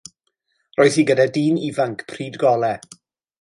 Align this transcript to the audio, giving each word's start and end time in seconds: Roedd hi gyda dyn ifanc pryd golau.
Roedd 0.79 0.97
hi 1.01 1.05
gyda 1.11 1.27
dyn 1.35 1.59
ifanc 1.67 2.03
pryd 2.15 2.41
golau. 2.45 2.91